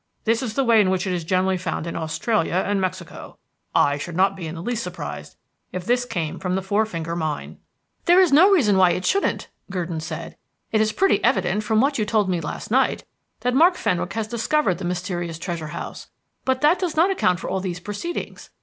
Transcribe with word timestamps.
This 0.23 0.41
is 0.41 0.55
the 0.55 0.63
way 0.63 0.81
in 0.81 0.89
which 0.89 1.05
it 1.05 1.13
is 1.13 1.23
generally 1.23 1.57
found 1.57 1.85
in 1.85 1.95
Australia 1.95 2.63
and 2.65 2.81
Mexico. 2.81 3.37
I 3.75 3.99
should 3.99 4.15
not 4.15 4.35
be 4.35 4.47
in 4.47 4.55
the 4.55 4.61
least 4.63 4.81
surprised 4.81 5.35
if 5.71 5.85
this 5.85 6.05
came 6.05 6.39
from 6.39 6.55
the 6.55 6.63
Four 6.63 6.87
Finger 6.87 7.15
Mine." 7.15 7.59
"There 8.05 8.19
is 8.19 8.31
no 8.31 8.49
reason 8.49 8.77
why 8.77 8.93
it 8.93 9.05
shouldn't," 9.05 9.49
Gurdon 9.69 9.99
said. 9.99 10.37
"It 10.71 10.81
is 10.81 10.91
pretty 10.91 11.23
evident, 11.23 11.63
from 11.63 11.81
what 11.81 11.99
you 11.99 12.05
told 12.07 12.29
me 12.29 12.41
last 12.41 12.71
night, 12.71 13.03
that 13.41 13.53
Mark 13.53 13.75
Fenwick 13.75 14.13
has 14.13 14.27
discovered 14.27 14.79
the 14.79 14.85
mysterious 14.85 15.37
treasure 15.37 15.67
house, 15.67 16.09
but 16.45 16.61
that 16.61 16.79
does 16.79 16.95
not 16.97 17.11
account 17.11 17.39
for 17.39 17.47
all 17.47 17.59
these 17.59 17.79
proceedings. 17.79 18.49